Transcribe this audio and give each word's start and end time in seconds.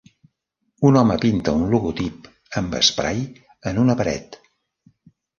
Un 0.89 0.95
home 1.01 1.17
pinta 1.25 1.51
un 1.57 1.65
logotip 1.73 2.29
amb 2.61 2.73
esprai 2.79 3.21
en 3.73 3.83
una 3.83 3.97
paret. 4.01 4.39